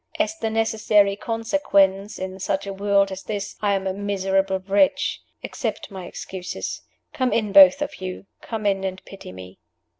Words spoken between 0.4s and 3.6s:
necessary consequence (in such a world as this),